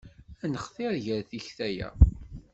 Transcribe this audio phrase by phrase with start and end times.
[0.43, 1.89] Ad nextir gar tikta-ya.